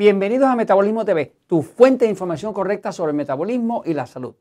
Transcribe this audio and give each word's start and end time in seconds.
Bienvenidos 0.00 0.48
a 0.48 0.56
Metabolismo 0.56 1.04
TV, 1.04 1.30
tu 1.46 1.60
fuente 1.60 2.06
de 2.06 2.10
información 2.10 2.54
correcta 2.54 2.90
sobre 2.90 3.10
el 3.10 3.18
metabolismo 3.18 3.82
y 3.84 3.92
la 3.92 4.06
salud. 4.06 4.34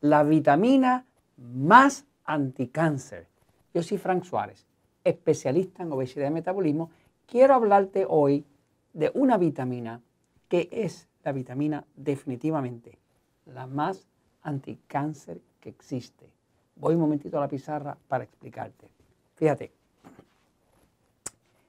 La 0.00 0.24
vitamina 0.24 1.06
más 1.36 2.04
anticáncer. 2.24 3.28
Yo 3.72 3.84
soy 3.84 3.98
Frank 3.98 4.24
Suárez, 4.24 4.66
especialista 5.04 5.84
en 5.84 5.92
obesidad 5.92 6.26
y 6.26 6.32
metabolismo. 6.32 6.90
Quiero 7.28 7.54
hablarte 7.54 8.06
hoy 8.08 8.44
de 8.92 9.12
una 9.14 9.38
vitamina 9.38 10.00
que 10.48 10.68
es 10.72 11.06
la 11.22 11.30
vitamina 11.30 11.84
definitivamente 11.94 12.98
la 13.46 13.68
más 13.68 14.08
anticáncer 14.42 15.38
que 15.60 15.68
existe. 15.68 16.28
Voy 16.74 16.96
un 16.96 17.02
momentito 17.02 17.38
a 17.38 17.42
la 17.42 17.48
pizarra 17.48 17.96
para 18.08 18.24
explicarte. 18.24 18.88
Fíjate, 19.36 19.70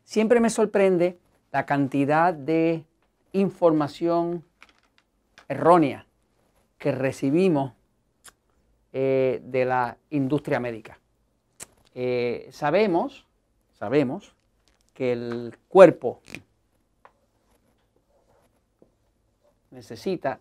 siempre 0.03 0.39
me 0.39 0.49
sorprende 0.49 1.19
la 1.51 1.67
cantidad 1.67 2.33
de 2.33 2.85
información 3.33 4.43
errónea 5.47 6.05
que 6.77 6.91
recibimos 6.91 7.73
eh, 8.93 9.41
de 9.43 9.65
la 9.65 9.97
industria 10.09 10.59
médica. 10.59 10.99
Eh, 11.93 12.47
sabemos, 12.51 13.27
sabemos 13.73 14.33
que 14.93 15.11
el 15.11 15.57
cuerpo 15.67 16.21
necesita 19.71 20.39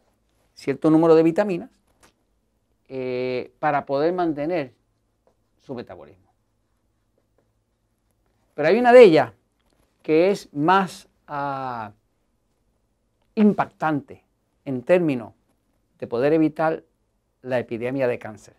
cierto 0.55 0.91
número 0.91 1.15
de 1.15 1.23
vitaminas 1.23 1.71
eh, 2.89 3.53
para 3.59 3.85
poder 3.85 4.13
mantener 4.13 4.73
su 5.59 5.75
metabolismo. 5.75 6.33
Pero 8.55 8.69
hay 8.69 8.79
una 8.79 8.93
de 8.93 9.03
ellas 9.03 9.33
que 10.03 10.31
es 10.31 10.53
más 10.55 11.09
ah, 11.27 11.93
impactante 13.39 14.25
en 14.65 14.83
términos 14.83 15.33
de 15.99 16.07
poder 16.07 16.33
evitar 16.33 16.83
la 17.43 17.59
epidemia 17.59 18.07
de 18.09 18.19
cáncer. 18.19 18.55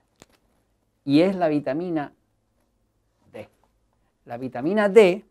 Y 1.06 1.22
es 1.22 1.36
la 1.36 1.48
vitamina 1.48 2.14
D. 3.32 3.50
La 4.26 4.38
vitamina 4.38 4.90
D, 4.90 5.26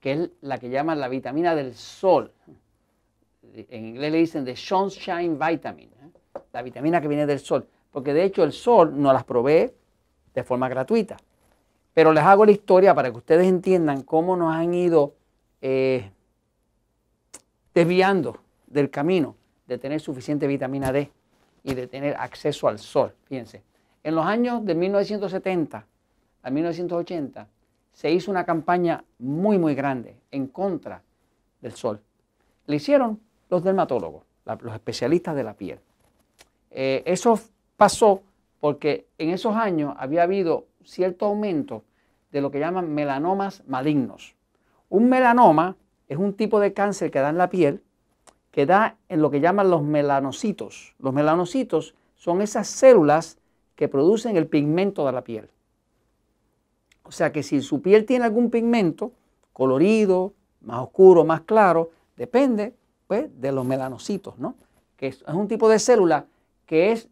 que 0.00 0.12
es 0.12 0.30
la 0.40 0.58
que 0.58 0.70
llaman 0.70 1.00
la 1.00 1.08
vitamina 1.08 1.54
del 1.54 1.74
sol. 1.74 2.32
En 3.54 3.86
inglés 3.86 4.12
le 4.12 4.18
dicen 4.18 4.44
the 4.44 4.56
sunshine 4.56 5.38
vitamin, 5.38 5.90
¿eh? 5.90 6.10
la 6.52 6.62
vitamina 6.62 7.00
que 7.00 7.08
viene 7.08 7.26
del 7.26 7.40
sol. 7.40 7.66
Porque 7.90 8.14
de 8.14 8.24
hecho 8.24 8.44
el 8.44 8.52
sol 8.52 9.00
nos 9.00 9.12
las 9.12 9.24
provee 9.24 9.70
de 10.34 10.44
forma 10.44 10.68
gratuita. 10.68 11.16
Pero 11.92 12.12
les 12.12 12.24
hago 12.24 12.46
la 12.46 12.52
historia 12.52 12.94
para 12.94 13.10
que 13.10 13.18
ustedes 13.18 13.46
entiendan 13.46 14.02
cómo 14.02 14.36
nos 14.36 14.54
han 14.54 14.72
ido 14.72 15.14
eh, 15.60 16.10
desviando 17.74 18.38
del 18.66 18.90
camino 18.90 19.36
de 19.66 19.78
tener 19.78 20.00
suficiente 20.00 20.46
vitamina 20.46 20.92
D 20.92 21.10
y 21.62 21.74
de 21.74 21.86
tener 21.86 22.16
acceso 22.16 22.68
al 22.68 22.78
sol. 22.78 23.14
Fíjense, 23.24 23.62
en 24.02 24.14
los 24.14 24.26
años 24.26 24.64
de 24.64 24.74
1970 24.74 25.86
a 26.42 26.50
1980 26.50 27.48
se 27.92 28.10
hizo 28.10 28.30
una 28.30 28.44
campaña 28.44 29.04
muy, 29.18 29.58
muy 29.58 29.74
grande 29.74 30.16
en 30.30 30.48
contra 30.48 31.02
del 31.60 31.72
sol. 31.72 32.00
Le 32.66 32.76
hicieron 32.76 33.20
los 33.48 33.62
dermatólogos, 33.62 34.24
los 34.44 34.74
especialistas 34.74 35.36
de 35.36 35.44
la 35.44 35.54
piel. 35.54 35.78
Eh, 36.70 37.02
eso 37.06 37.38
pasó 37.76 38.22
porque 38.60 39.06
en 39.18 39.30
esos 39.30 39.54
años 39.54 39.94
había 39.98 40.22
habido 40.22 40.66
cierto 40.84 41.26
aumento 41.26 41.84
de 42.32 42.40
lo 42.40 42.50
que 42.50 42.58
llaman 42.58 42.92
melanomas 42.92 43.62
malignos. 43.66 44.34
Un 44.88 45.08
melanoma 45.08 45.76
es 46.12 46.18
un 46.18 46.34
tipo 46.34 46.60
de 46.60 46.74
cáncer 46.74 47.10
que 47.10 47.20
da 47.20 47.30
en 47.30 47.38
la 47.38 47.48
piel, 47.48 47.82
que 48.50 48.66
da 48.66 48.96
en 49.08 49.22
lo 49.22 49.30
que 49.30 49.40
llaman 49.40 49.70
los 49.70 49.82
melanocitos. 49.82 50.94
Los 50.98 51.14
melanocitos 51.14 51.94
son 52.16 52.42
esas 52.42 52.68
células 52.68 53.38
que 53.76 53.88
producen 53.88 54.36
el 54.36 54.46
pigmento 54.46 55.06
de 55.06 55.12
la 55.12 55.24
piel. 55.24 55.48
O 57.04 57.12
sea 57.12 57.32
que 57.32 57.42
si 57.42 57.62
su 57.62 57.80
piel 57.80 58.04
tiene 58.04 58.26
algún 58.26 58.50
pigmento, 58.50 59.12
colorido, 59.52 60.34
más 60.60 60.80
oscuro, 60.80 61.24
más 61.24 61.40
claro, 61.40 61.90
depende 62.16 62.74
pues, 63.06 63.28
de 63.40 63.50
los 63.50 63.64
melanocitos, 63.64 64.38
¿no? 64.38 64.54
Que 64.96 65.08
es, 65.08 65.22
un 65.22 65.48
tipo 65.48 65.68
de 65.68 65.78
célula 65.78 66.26
que 66.66 66.92
es, 66.92 67.08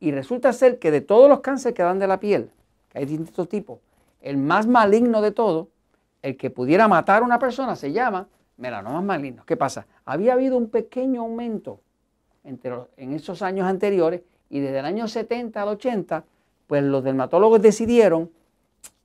y 0.00 0.12
resulta 0.12 0.52
ser 0.52 0.78
que 0.78 0.90
de 0.90 1.00
todos 1.00 1.28
los 1.28 1.40
cánceres 1.40 1.74
que 1.74 1.82
dan 1.82 1.98
de 1.98 2.06
la 2.06 2.20
piel, 2.20 2.50
que 2.90 2.98
hay 2.98 3.06
distintos 3.06 3.48
tipos, 3.48 3.78
el 4.20 4.36
más 4.36 4.66
maligno 4.66 5.22
de 5.22 5.32
todo 5.32 5.68
el 6.22 6.36
que 6.36 6.50
pudiera 6.50 6.88
matar 6.88 7.22
a 7.22 7.24
una 7.24 7.38
persona 7.38 7.76
se 7.76 7.92
llama 7.92 8.28
melanomas 8.56 9.04
malignos. 9.04 9.44
¿Qué 9.44 9.56
pasa? 9.56 9.86
Había 10.04 10.34
habido 10.34 10.56
un 10.56 10.68
pequeño 10.68 11.22
aumento 11.22 11.80
entre 12.44 12.74
en 12.96 13.12
esos 13.12 13.42
años 13.42 13.66
anteriores 13.66 14.22
y 14.50 14.60
desde 14.60 14.80
el 14.80 14.84
año 14.84 15.08
70 15.08 15.62
al 15.62 15.68
80, 15.68 16.24
pues 16.66 16.82
los 16.82 17.04
dermatólogos 17.04 17.62
decidieron, 17.62 18.30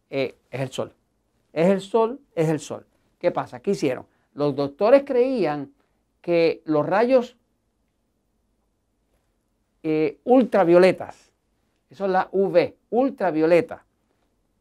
eh, 0.10 0.36
es 0.50 0.62
el 0.62 0.70
sol, 0.70 0.94
es 1.52 1.68
el 1.68 1.82
sol, 1.82 2.20
es 2.36 2.50
el 2.50 2.60
sol. 2.60 2.86
¿Qué 3.20 3.32
pasa? 3.32 3.60
¿Qué 3.60 3.72
hicieron? 3.72 4.06
Los 4.34 4.56
doctores 4.56 5.04
creían 5.06 5.72
que 6.22 6.62
los 6.66 6.86
rayos 6.86 7.38
eh, 9.84 10.20
ultravioletas, 10.24 11.32
eso 11.90 12.06
es 12.06 12.12
la 12.12 12.30
UV, 12.32 12.74
ultravioleta, 12.90 13.86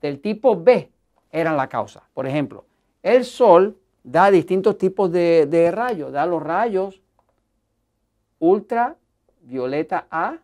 del 0.01 0.21
tipo 0.21 0.61
B, 0.61 0.91
eran 1.33 1.57
la 1.57 1.69
causa. 1.69 2.03
Por 2.15 2.27
ejemplo, 2.27 2.65
el 3.03 3.25
sol 3.25 3.77
da 4.05 4.31
distintos 4.31 4.79
tipos 4.79 5.11
de, 5.11 5.71
rayos, 5.73 6.13
da 6.13 6.27
los 6.27 6.43
rayos 6.43 7.01
ultravioleta 8.39 10.07
A 10.11 10.39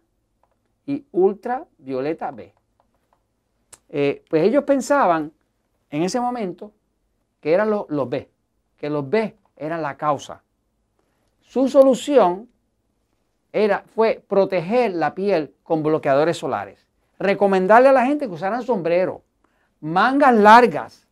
y 0.87 1.05
ultravioleta 1.13 2.31
B. 2.31 2.53
Eh, 3.91 4.25
pues 4.29 4.43
ellos 4.43 4.65
pensaban 4.65 5.33
en 5.91 6.03
ese 6.03 6.21
momento 6.21 6.73
que 7.41 7.53
eran 7.53 7.71
los, 7.71 7.87
los 7.89 8.09
B, 8.09 8.29
que 8.77 8.91
los 8.91 9.09
B 9.09 9.37
eran 9.57 9.83
la 9.83 9.97
causa. 9.97 10.43
Su 11.41 11.69
solución 11.69 12.49
era, 13.53 13.85
fue 13.95 14.23
proteger 14.27 14.95
la 14.95 15.15
piel 15.15 15.55
con 15.63 15.83
bloqueadores 15.83 16.37
solares. 16.37 16.87
Recomendarle 17.19 17.89
a 17.89 17.93
la 17.93 18.07
gente 18.07 18.27
que 18.27 18.35
usaran 18.35 18.63
sombrero, 18.63 19.23
mangas 19.81 20.35
largas 20.35 21.07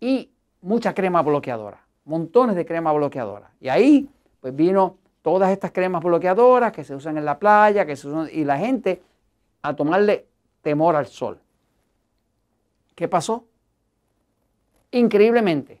y 0.00 0.30
mucha 0.62 0.94
crema 0.94 1.22
bloqueadora, 1.22 1.80
montones 2.04 2.56
de 2.56 2.66
crema 2.66 2.92
bloqueadora. 2.92 3.50
Y 3.60 3.68
ahí 3.68 4.08
pues 4.40 4.54
vino 4.54 4.96
todas 5.22 5.50
estas 5.50 5.72
cremas 5.72 6.02
bloqueadoras 6.02 6.72
que 6.72 6.84
se 6.84 6.94
usan 6.94 7.18
en 7.18 7.24
la 7.24 7.38
playa, 7.38 7.84
que 7.86 7.96
se 7.96 8.08
usan, 8.08 8.28
y 8.32 8.44
la 8.44 8.58
gente 8.58 9.02
a 9.62 9.74
tomarle 9.74 10.26
temor 10.62 10.96
al 10.96 11.06
sol. 11.06 11.40
¿Qué 12.94 13.08
pasó? 13.08 13.44
Increíblemente, 14.90 15.80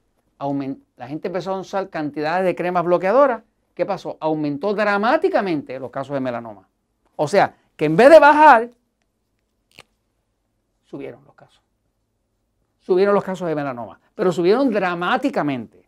la 0.96 1.08
gente 1.08 1.28
empezó 1.28 1.54
a 1.54 1.60
usar 1.60 1.88
cantidades 1.88 2.44
de 2.44 2.54
cremas 2.54 2.84
bloqueadoras. 2.84 3.42
¿Qué 3.74 3.86
pasó? 3.86 4.16
Aumentó 4.20 4.74
dramáticamente 4.74 5.78
los 5.78 5.90
casos 5.90 6.14
de 6.14 6.20
melanoma. 6.20 6.68
O 7.16 7.26
sea, 7.26 7.54
que 7.76 7.86
en 7.86 7.96
vez 7.96 8.10
de 8.10 8.18
bajar, 8.18 8.70
subieron 10.84 11.24
los 11.24 11.34
casos 11.34 11.62
subieron 12.88 13.14
los 13.14 13.22
casos 13.22 13.46
de 13.46 13.54
melanoma, 13.54 14.00
pero 14.14 14.32
subieron 14.32 14.70
dramáticamente, 14.70 15.84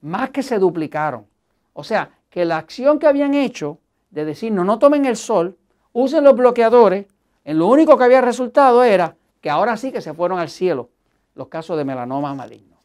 más 0.00 0.30
que 0.30 0.42
se 0.42 0.58
duplicaron. 0.58 1.26
O 1.74 1.84
sea, 1.84 2.12
que 2.30 2.46
la 2.46 2.56
acción 2.56 2.98
que 2.98 3.06
habían 3.06 3.34
hecho 3.34 3.78
de 4.08 4.24
decir 4.24 4.50
no, 4.50 4.64
no 4.64 4.78
tomen 4.78 5.04
el 5.04 5.18
sol, 5.18 5.58
usen 5.92 6.24
los 6.24 6.34
bloqueadores, 6.34 7.04
en 7.44 7.58
lo 7.58 7.66
único 7.66 7.98
que 7.98 8.04
había 8.04 8.22
resultado 8.22 8.82
era 8.84 9.16
que 9.42 9.50
ahora 9.50 9.76
sí 9.76 9.92
que 9.92 10.00
se 10.00 10.14
fueron 10.14 10.38
al 10.38 10.48
cielo 10.48 10.88
los 11.34 11.48
casos 11.48 11.76
de 11.76 11.84
melanoma 11.84 12.34
maligno. 12.34 12.78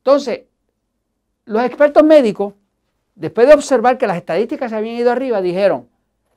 Entonces, 0.00 0.42
los 1.46 1.64
expertos 1.64 2.04
médicos, 2.04 2.52
después 3.14 3.48
de 3.48 3.54
observar 3.54 3.96
que 3.96 4.06
las 4.06 4.18
estadísticas 4.18 4.70
se 4.70 4.76
habían 4.76 4.96
ido 4.96 5.10
arriba, 5.10 5.40
dijeron, 5.40 5.88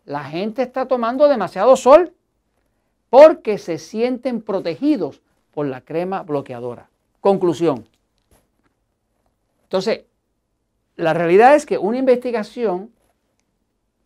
la 0.05 0.23
gente 0.23 0.61
está 0.61 0.85
tomando 0.85 1.27
demasiado 1.27 1.75
sol 1.75 2.13
porque 3.09 3.57
se 3.57 3.77
sienten 3.77 4.41
protegidos 4.41 5.21
por 5.53 5.65
la 5.65 5.81
crema 5.81 6.23
bloqueadora. 6.23 6.89
Conclusión. 7.19 7.85
Entonces, 9.63 10.01
la 10.95 11.13
realidad 11.13 11.55
es 11.55 11.65
que 11.65 11.77
una 11.77 11.97
investigación 11.97 12.91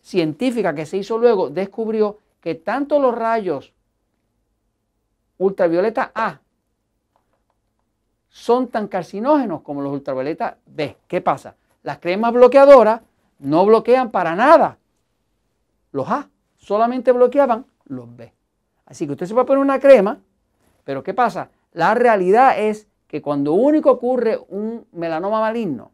científica 0.01 0.75
que 0.75 0.86
se 0.86 0.97
hizo 0.97 1.18
luego 1.18 1.50
descubrió 1.50 2.19
que 2.42 2.56
tanto 2.56 3.00
los 3.00 3.15
rayos 3.15 3.74
ultravioleta 5.38 6.12
A 6.13 6.39
son 8.30 8.68
tan 8.68 8.88
carcinógenos 8.88 9.62
como 9.62 9.81
los 9.81 9.94
ultravioleta 9.94 10.57
B. 10.65 10.98
¿Qué 11.07 11.21
pasa? 11.21 11.56
Las 11.83 12.00
cremas 12.00 12.33
bloqueadoras 12.33 13.01
no 13.39 13.65
bloquean 13.65 14.12
para 14.12 14.36
nada 14.36 14.77
los 15.91 16.09
A, 16.09 16.30
solamente 16.57 17.12
bloqueaban 17.12 17.65
los 17.86 18.13
B. 18.15 18.33
Así 18.86 19.06
que 19.06 19.13
usted 19.13 19.25
se 19.25 19.33
va 19.33 19.44
a 19.44 19.45
poner 19.45 19.62
una 19.63 19.80
crema 19.80 20.19
pero 20.85 21.03
¿qué 21.03 21.13
pasa? 21.13 21.49
La 21.73 21.93
realidad 21.93 22.57
es 22.57 22.87
que 23.07 23.21
cuando 23.21 23.53
único 23.53 23.91
ocurre 23.91 24.39
un 24.47 24.87
melanoma 24.93 25.41
maligno 25.41 25.91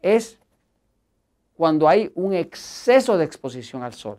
es 0.00 0.40
cuando 1.56 1.88
hay 1.88 2.10
un 2.16 2.34
exceso 2.34 3.16
de 3.16 3.24
exposición 3.24 3.84
al 3.84 3.92
sol. 3.92 4.18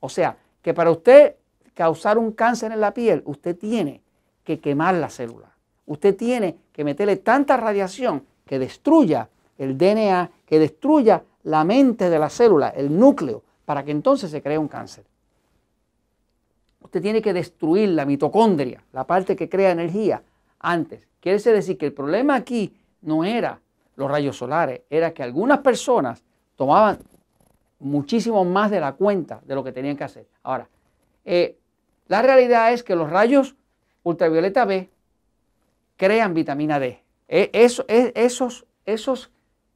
O 0.00 0.10
sea, 0.10 0.36
que 0.60 0.74
para 0.74 0.90
usted 0.90 1.36
causar 1.72 2.18
un 2.18 2.32
cáncer 2.32 2.72
en 2.72 2.80
la 2.80 2.92
piel, 2.92 3.22
usted 3.24 3.56
tiene 3.56 4.02
que 4.44 4.60
quemar 4.60 4.94
la 4.96 5.08
célula. 5.08 5.50
Usted 5.86 6.14
tiene 6.14 6.58
que 6.72 6.84
meterle 6.84 7.16
tanta 7.16 7.56
radiación 7.56 8.26
que 8.44 8.58
destruya 8.58 9.28
el 9.56 9.78
DNA, 9.78 10.30
que 10.44 10.58
destruya 10.58 11.22
la 11.44 11.64
mente 11.64 12.10
de 12.10 12.18
la 12.18 12.28
célula, 12.28 12.68
el 12.68 12.98
núcleo, 12.98 13.42
para 13.64 13.84
que 13.84 13.92
entonces 13.92 14.30
se 14.30 14.42
cree 14.42 14.58
un 14.58 14.68
cáncer. 14.68 15.04
Usted 16.84 17.00
tiene 17.00 17.22
que 17.22 17.32
destruir 17.32 17.88
la 17.88 18.04
mitocondria, 18.04 18.84
la 18.92 19.06
parte 19.06 19.34
que 19.34 19.48
crea 19.48 19.72
energía, 19.72 20.22
antes. 20.60 21.08
Quiere 21.18 21.38
decir 21.38 21.78
que 21.78 21.86
el 21.86 21.94
problema 21.94 22.36
aquí 22.36 22.76
no 23.00 23.24
era 23.24 23.58
los 23.96 24.10
rayos 24.10 24.36
solares, 24.36 24.82
era 24.90 25.12
que 25.14 25.22
algunas 25.22 25.60
personas 25.60 26.22
tomaban 26.56 26.98
muchísimo 27.80 28.44
más 28.44 28.70
de 28.70 28.80
la 28.80 28.92
cuenta 28.92 29.40
de 29.44 29.54
lo 29.54 29.64
que 29.64 29.72
tenían 29.72 29.96
que 29.96 30.04
hacer. 30.04 30.26
Ahora, 30.42 30.68
eh, 31.24 31.56
la 32.08 32.20
realidad 32.20 32.72
es 32.72 32.82
que 32.82 32.96
los 32.96 33.08
rayos 33.08 33.56
ultravioleta 34.02 34.66
B 34.66 34.90
crean 35.96 36.34
vitamina 36.34 36.78
D. 36.78 37.02
E, 37.28 37.50
esos, 37.54 37.86
esos, 38.84 39.30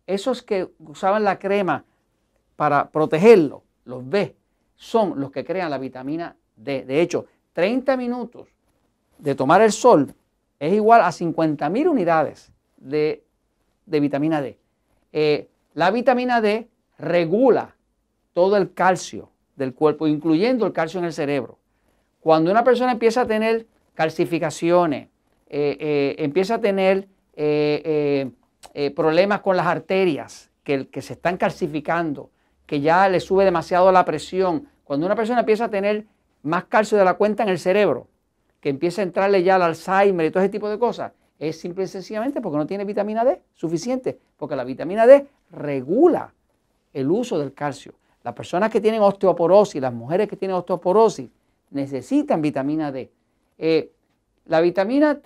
esos 0.06 0.42
que 0.42 0.70
usaban 0.78 1.24
la 1.24 1.38
crema 1.38 1.84
para 2.56 2.90
protegerlo, 2.90 3.62
los 3.86 4.06
B, 4.06 4.36
son 4.76 5.18
los 5.18 5.30
que 5.30 5.44
crean 5.44 5.70
la 5.70 5.78
vitamina 5.78 6.36
D. 6.58 6.84
De 6.84 7.00
hecho, 7.00 7.26
30 7.54 7.96
minutos 7.96 8.48
de 9.18 9.34
tomar 9.34 9.62
el 9.62 9.72
sol 9.72 10.14
es 10.58 10.72
igual 10.72 11.02
a 11.02 11.08
50.000 11.08 11.88
unidades 11.88 12.52
de, 12.76 13.24
vitamina 13.86 14.40
D. 14.40 14.58
Eh, 15.12 15.48
la 15.74 15.90
vitamina 15.90 16.40
D 16.40 16.68
regula 16.98 17.76
todo 18.32 18.56
el 18.56 18.72
calcio 18.72 19.30
del 19.56 19.74
cuerpo, 19.74 20.06
incluyendo 20.06 20.66
el 20.66 20.72
calcio 20.72 20.98
en 20.98 21.06
el 21.06 21.12
cerebro. 21.12 21.58
Cuando 22.20 22.50
una 22.50 22.64
persona 22.64 22.92
empieza 22.92 23.22
a 23.22 23.26
tener 23.26 23.66
calcificaciones, 23.94 25.08
eh, 25.48 25.76
eh, 25.80 26.16
empieza 26.18 26.56
a 26.56 26.60
tener 26.60 27.08
problemas 28.94 29.40
con 29.40 29.56
las 29.56 29.66
arterias 29.66 30.50
que, 30.64 30.88
que 30.88 31.02
se 31.02 31.12
están 31.12 31.36
calcificando, 31.36 32.30
que 32.66 32.80
ya 32.80 33.08
le 33.08 33.20
sube 33.20 33.44
demasiado 33.44 33.92
la 33.92 34.04
presión, 34.04 34.68
cuando 34.82 35.06
una 35.06 35.14
persona 35.14 35.40
empieza 35.40 35.66
a 35.66 35.70
tener 35.70 36.06
más 36.42 36.64
calcio 36.64 36.96
de 36.98 37.04
la 37.04 37.14
cuenta 37.14 37.42
en 37.42 37.48
el 37.48 37.58
cerebro, 37.58 38.06
que 38.60 38.68
empieza 38.68 39.02
a 39.02 39.04
entrarle 39.04 39.42
ya 39.42 39.56
al 39.56 39.62
Alzheimer 39.62 40.26
y 40.26 40.30
todo 40.30 40.42
ese 40.42 40.50
tipo 40.50 40.68
de 40.68 40.78
cosas, 40.78 41.12
es 41.38 41.60
simple 41.60 41.84
y 41.84 41.86
sencillamente 41.86 42.40
porque 42.40 42.58
no 42.58 42.66
tiene 42.66 42.84
vitamina 42.84 43.24
D 43.24 43.40
suficiente, 43.54 44.18
porque 44.36 44.56
la 44.56 44.64
vitamina 44.64 45.06
D 45.06 45.26
regula 45.50 46.32
el 46.92 47.10
uso 47.10 47.38
del 47.38 47.54
calcio. 47.54 47.94
Las 48.24 48.34
personas 48.34 48.70
que 48.70 48.80
tienen 48.80 49.00
osteoporosis, 49.00 49.80
las 49.80 49.92
mujeres 49.92 50.28
que 50.28 50.36
tienen 50.36 50.56
osteoporosis, 50.56 51.30
necesitan 51.70 52.42
vitamina 52.42 52.90
D. 52.90 53.10
Eh, 53.56 53.92
la 54.46 54.60
vitamina 54.60 55.20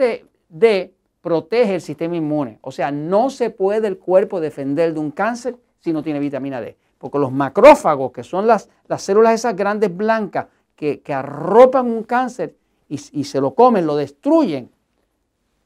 D 0.49 0.95
protege 1.21 1.77
el 1.77 1.81
sistema 1.81 2.17
inmune, 2.17 2.59
o 2.61 2.73
sea, 2.73 2.91
no 2.91 3.31
se 3.31 3.51
puede 3.51 3.87
el 3.87 3.99
cuerpo 3.99 4.41
defender 4.41 4.93
de 4.93 5.01
un 5.01 5.13
cáncer 5.13 5.57
si 5.79 5.93
no 5.93 6.03
tiene 6.03 6.19
vitamina 6.19 6.61
D, 6.61 6.77
porque 6.99 7.19
los 7.19 7.33
macrófagos, 7.33 8.13
que 8.13 8.25
son 8.25 8.47
las, 8.47 8.69
las 8.89 9.03
células 9.03 9.35
esas 9.35 9.57
grandes 9.57 9.97
blancas 9.97 10.47
que, 10.77 11.03
arropan 11.13 11.87
un 11.87 12.03
cáncer 12.03 12.57
y, 12.89 12.99
se 12.99 13.41
lo 13.41 13.55
comen, 13.55 13.87
lo 13.87 13.97
destruyen, 13.97 14.71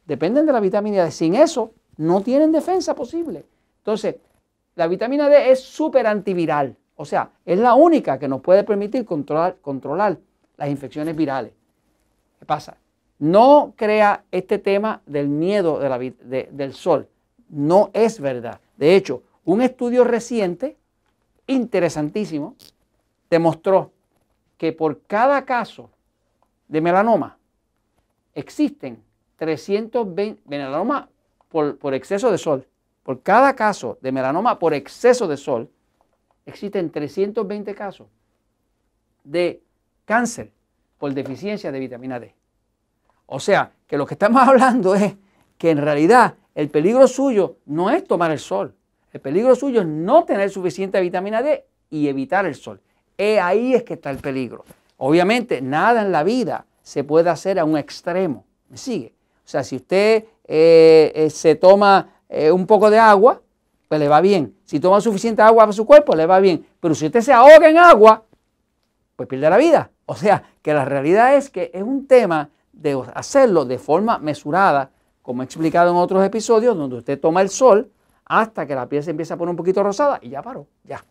dependen 0.06 0.46
de 0.46 0.52
la 0.52 0.60
vitamina 0.60 1.04
D. 1.04 1.10
Sin 1.10 1.34
eso, 1.34 1.72
no 1.96 2.22
tienen 2.22 2.52
defensa 2.52 2.94
posible. 2.94 3.44
Entonces, 3.78 4.16
la 4.74 4.86
vitamina 4.86 5.28
D 5.28 5.50
es 5.50 5.60
súper 5.60 6.06
antiviral. 6.06 6.76
O 6.96 7.04
sea, 7.04 7.30
es 7.44 7.58
la 7.58 7.74
única 7.74 8.18
que 8.18 8.28
nos 8.28 8.40
puede 8.40 8.64
permitir 8.64 9.04
controlar, 9.04 9.56
controlar 9.60 10.18
las 10.56 10.68
infecciones 10.68 11.16
virales. 11.16 11.52
¿Qué 12.38 12.46
pasa? 12.46 12.76
No 13.18 13.72
crea 13.76 14.24
este 14.30 14.58
tema 14.58 15.02
del 15.06 15.28
miedo 15.28 15.80
del 15.80 16.74
sol. 16.74 17.08
No 17.48 17.90
es 17.92 18.20
verdad. 18.20 18.60
De 18.76 18.94
hecho, 18.94 19.22
un 19.44 19.62
estudio 19.62 20.04
reciente, 20.04 20.76
interesantísimo, 21.46 22.56
demostró 23.30 23.92
que 24.56 24.72
por 24.72 25.02
cada 25.02 25.44
caso 25.44 25.90
de 26.68 26.80
melanoma 26.80 27.38
existen 28.34 29.02
320 29.36 30.42
melanoma 30.46 31.08
por, 31.48 31.78
por 31.78 31.94
exceso 31.94 32.30
de 32.30 32.38
sol. 32.38 32.66
Por 33.02 33.22
cada 33.22 33.54
caso 33.54 33.98
de 34.00 34.10
melanoma 34.12 34.58
por 34.58 34.74
exceso 34.74 35.28
de 35.28 35.36
sol, 35.36 35.70
existen 36.44 36.90
320 36.90 37.74
casos 37.74 38.08
de 39.22 39.62
cáncer 40.04 40.52
por 40.98 41.12
deficiencia 41.12 41.70
de 41.70 41.78
vitamina 41.78 42.18
D. 42.18 42.34
O 43.26 43.40
sea, 43.40 43.72
que 43.86 43.98
lo 43.98 44.06
que 44.06 44.14
estamos 44.14 44.42
hablando 44.48 44.94
es 44.94 45.14
que 45.58 45.70
en 45.70 45.78
realidad 45.78 46.34
el 46.54 46.70
peligro 46.70 47.06
suyo 47.06 47.58
no 47.66 47.90
es 47.90 48.04
tomar 48.04 48.30
el 48.30 48.38
sol. 48.38 48.74
El 49.12 49.20
peligro 49.20 49.54
suyo 49.54 49.80
es 49.80 49.86
no 49.86 50.24
tener 50.24 50.50
suficiente 50.50 51.00
vitamina 51.00 51.42
D 51.42 51.64
y 51.90 52.08
evitar 52.08 52.46
el 52.46 52.54
sol. 52.54 52.80
E 53.18 53.40
ahí 53.40 53.74
es 53.74 53.82
que 53.82 53.94
está 53.94 54.10
el 54.10 54.18
peligro. 54.18 54.64
Obviamente, 54.98 55.60
nada 55.60 56.02
en 56.02 56.12
la 56.12 56.22
vida 56.22 56.66
se 56.82 57.04
puede 57.04 57.30
hacer 57.30 57.58
a 57.58 57.64
un 57.64 57.76
extremo. 57.76 58.44
¿Me 58.68 58.76
sigue? 58.76 59.14
O 59.44 59.48
sea, 59.48 59.62
si 59.62 59.76
usted 59.76 60.24
eh, 60.44 61.12
eh, 61.14 61.30
se 61.30 61.54
toma 61.54 62.08
eh, 62.28 62.50
un 62.50 62.66
poco 62.66 62.90
de 62.90 62.98
agua, 62.98 63.40
pues 63.88 64.00
le 64.00 64.08
va 64.08 64.20
bien. 64.20 64.56
Si 64.64 64.80
toma 64.80 65.00
suficiente 65.00 65.42
agua 65.42 65.64
para 65.64 65.72
su 65.72 65.86
cuerpo, 65.86 66.14
le 66.14 66.26
va 66.26 66.40
bien. 66.40 66.66
Pero 66.80 66.94
si 66.94 67.06
usted 67.06 67.20
se 67.20 67.32
ahoga 67.32 67.68
en 67.68 67.78
agua, 67.78 68.24
pues 69.14 69.28
pierde 69.28 69.48
la 69.48 69.56
vida. 69.56 69.90
O 70.06 70.14
sea, 70.14 70.42
que 70.62 70.74
la 70.74 70.84
realidad 70.84 71.36
es 71.36 71.50
que 71.50 71.70
es 71.72 71.82
un 71.82 72.06
tema 72.06 72.50
de 72.72 73.00
hacerlo 73.14 73.64
de 73.64 73.78
forma 73.78 74.18
mesurada, 74.18 74.90
como 75.22 75.42
he 75.42 75.44
explicado 75.44 75.90
en 75.90 75.96
otros 75.96 76.24
episodios, 76.24 76.76
donde 76.76 76.96
usted 76.96 77.18
toma 77.18 77.40
el 77.40 77.48
sol 77.48 77.90
hasta 78.24 78.66
que 78.66 78.74
la 78.74 78.88
piel 78.88 79.02
se 79.02 79.10
empieza 79.10 79.34
a 79.34 79.36
poner 79.36 79.50
un 79.50 79.56
poquito 79.56 79.82
rosada 79.82 80.18
y 80.20 80.30
ya 80.30 80.42
paró, 80.42 80.66
ya. 80.84 81.04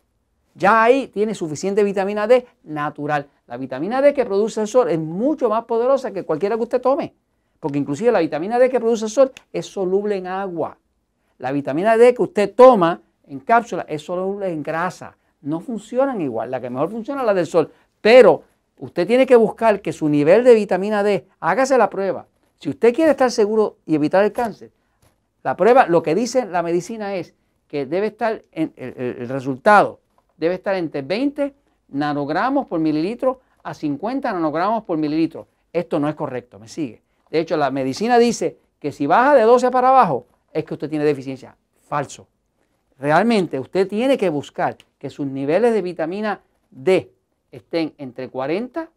Ya 0.55 0.81
ahí 0.81 1.07
tiene 1.09 1.35
suficiente 1.35 1.83
vitamina 1.83 2.27
D 2.27 2.47
natural. 2.63 3.27
La 3.45 3.57
vitamina 3.57 4.01
D 4.01 4.13
que 4.13 4.25
produce 4.25 4.61
el 4.61 4.67
sol 4.67 4.89
es 4.89 4.97
mucho 4.97 5.49
más 5.49 5.65
poderosa 5.65 6.11
que 6.11 6.23
cualquiera 6.23 6.55
que 6.55 6.63
usted 6.63 6.81
tome. 6.81 7.13
Porque 7.59 7.77
inclusive 7.77 8.11
la 8.11 8.19
vitamina 8.19 8.57
D 8.57 8.69
que 8.69 8.79
produce 8.79 9.05
el 9.05 9.11
sol 9.11 9.31
es 9.51 9.65
soluble 9.65 10.15
en 10.15 10.27
agua. 10.27 10.77
La 11.37 11.51
vitamina 11.51 11.97
D 11.97 12.13
que 12.13 12.21
usted 12.21 12.55
toma 12.55 13.01
en 13.27 13.39
cápsula 13.39 13.85
es 13.87 14.01
soluble 14.01 14.49
en 14.49 14.63
grasa. 14.63 15.17
No 15.41 15.59
funcionan 15.59 16.21
igual. 16.21 16.49
La 16.49 16.61
que 16.61 16.69
mejor 16.69 16.89
funciona 16.89 17.21
es 17.21 17.27
la 17.27 17.33
del 17.33 17.47
sol. 17.47 17.69
Pero 17.99 18.43
usted 18.77 19.05
tiene 19.05 19.25
que 19.25 19.35
buscar 19.35 19.81
que 19.81 19.91
su 19.91 20.07
nivel 20.07 20.43
de 20.43 20.53
vitamina 20.53 21.03
D, 21.03 21.27
hágase 21.39 21.77
la 21.77 21.89
prueba. 21.89 22.27
Si 22.59 22.69
usted 22.69 22.93
quiere 22.93 23.11
estar 23.11 23.31
seguro 23.31 23.77
y 23.85 23.95
evitar 23.95 24.23
el 24.23 24.31
cáncer, 24.31 24.71
la 25.43 25.55
prueba, 25.55 25.85
lo 25.87 26.01
que 26.01 26.15
dice 26.15 26.45
la 26.45 26.63
medicina 26.63 27.15
es 27.15 27.33
que 27.67 27.85
debe 27.85 28.07
estar, 28.07 28.43
en, 28.51 28.73
el, 28.75 29.27
resultado 29.29 29.99
debe 30.37 30.55
estar 30.55 30.75
entre 30.75 31.01
20 31.01 31.53
nanogramos 31.89 32.67
por 32.67 32.79
mililitro 32.79 33.41
a 33.63 33.73
50 33.73 34.31
nanogramos 34.31 34.83
por 34.83 34.97
mililitro. 34.97 35.47
Esto 35.73 35.99
no 35.99 36.07
es 36.07 36.15
correcto, 36.15 36.59
me 36.59 36.67
sigue. 36.67 37.01
De 37.29 37.39
hecho, 37.39 37.57
la 37.57 37.71
medicina 37.71 38.17
dice 38.17 38.57
que 38.79 38.91
si 38.91 39.07
baja 39.07 39.35
de 39.35 39.41
12 39.41 39.71
para 39.71 39.89
abajo, 39.89 40.27
es 40.53 40.63
que 40.63 40.73
usted 40.73 40.89
tiene 40.89 41.03
deficiencia. 41.03 41.55
Falso. 41.87 42.27
Realmente 42.97 43.59
usted 43.59 43.87
tiene 43.87 44.17
que 44.17 44.29
buscar 44.29 44.77
que 44.97 45.09
sus 45.09 45.27
niveles 45.27 45.73
de 45.73 45.81
vitamina 45.81 46.41
D 46.69 47.11
estén 47.51 47.93
entre 47.97 48.29
40 48.29 48.89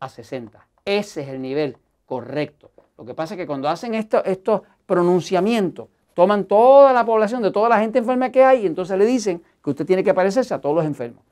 a 0.00 0.08
60. 0.08 0.66
Ese 0.84 1.22
es 1.22 1.28
el 1.28 1.40
nivel 1.40 1.76
correcto. 2.04 2.70
Lo 2.98 3.06
que 3.06 3.14
pasa 3.14 3.34
es 3.34 3.38
que 3.38 3.46
cuando 3.46 3.68
hacen 3.68 3.94
estos 3.94 4.62
pronunciamientos, 4.84 5.88
toman 6.12 6.44
toda 6.44 6.92
la 6.92 7.04
población 7.04 7.42
de 7.42 7.50
toda 7.50 7.68
la 7.68 7.80
gente 7.80 7.98
enferma 8.00 8.30
que 8.30 8.44
hay 8.44 8.62
y 8.62 8.66
entonces 8.66 8.98
le 8.98 9.06
dicen 9.06 9.42
que 9.62 9.70
usted 9.70 9.86
tiene 9.86 10.04
que 10.04 10.14
parecerse 10.14 10.54
a 10.54 10.60
todos 10.60 10.76
los 10.76 10.84
enfermos. 10.84 11.22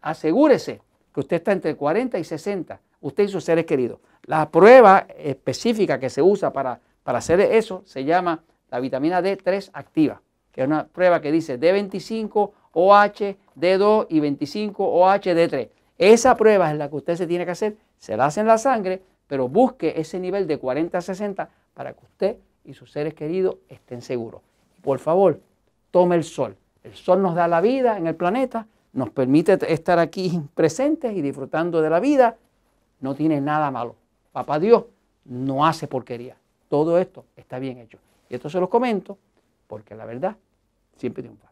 Asegúrese 0.00 0.80
que 1.12 1.20
usted 1.20 1.36
está 1.36 1.52
entre 1.52 1.74
40 1.74 2.18
y 2.18 2.24
60, 2.24 2.80
usted 3.00 3.24
y 3.24 3.28
sus 3.28 3.44
seres 3.44 3.66
queridos. 3.66 3.98
La 4.24 4.50
prueba 4.50 5.06
específica 5.16 5.98
que 5.98 6.10
se 6.10 6.22
usa 6.22 6.52
para, 6.52 6.80
para 7.02 7.18
hacer 7.18 7.40
eso 7.40 7.82
se 7.84 8.04
llama 8.04 8.42
la 8.70 8.80
vitamina 8.80 9.22
D3 9.22 9.70
activa, 9.72 10.20
que 10.52 10.62
es 10.62 10.66
una 10.66 10.86
prueba 10.86 11.20
que 11.20 11.32
dice 11.32 11.58
D25, 11.58 12.50
OH, 12.72 13.36
D2 13.58 14.06
y 14.10 14.20
25, 14.20 14.84
OH, 14.84 15.34
D3. 15.34 15.68
Esa 15.98 16.36
prueba 16.36 16.70
es 16.70 16.76
la 16.76 16.90
que 16.90 16.96
usted 16.96 17.16
se 17.16 17.26
tiene 17.26 17.44
que 17.44 17.52
hacer, 17.52 17.76
se 17.98 18.16
la 18.16 18.26
hace 18.26 18.40
en 18.40 18.46
la 18.46 18.58
sangre, 18.58 19.02
pero 19.26 19.48
busque 19.48 19.94
ese 19.96 20.20
nivel 20.20 20.46
de 20.46 20.58
40 20.58 20.98
a 20.98 21.00
60 21.00 21.48
para 21.74 21.92
que 21.94 22.04
usted 22.04 22.36
y 22.64 22.74
sus 22.74 22.90
seres 22.90 23.14
queridos 23.14 23.56
estén 23.68 24.02
seguros. 24.02 24.42
por 24.82 24.98
favor, 24.98 25.40
tome 25.90 26.16
el 26.16 26.24
sol. 26.24 26.56
El 26.86 26.94
sol 26.94 27.20
nos 27.20 27.34
da 27.34 27.48
la 27.48 27.60
vida 27.60 27.98
en 27.98 28.06
el 28.06 28.14
planeta, 28.14 28.68
nos 28.92 29.10
permite 29.10 29.58
estar 29.72 29.98
aquí 29.98 30.40
presentes 30.54 31.12
y 31.16 31.20
disfrutando 31.20 31.82
de 31.82 31.90
la 31.90 31.98
vida. 31.98 32.36
No 33.00 33.14
tiene 33.14 33.40
nada 33.40 33.72
malo. 33.72 33.96
Papá 34.32 34.60
Dios 34.60 34.84
no 35.24 35.66
hace 35.66 35.88
porquería. 35.88 36.36
Todo 36.68 36.98
esto 36.98 37.24
está 37.36 37.58
bien 37.58 37.78
hecho. 37.78 37.98
Y 38.30 38.36
esto 38.36 38.48
se 38.48 38.60
los 38.60 38.68
comento 38.68 39.18
porque 39.66 39.96
la 39.96 40.04
verdad 40.04 40.36
siempre 40.96 41.24
triunfa. 41.24 41.48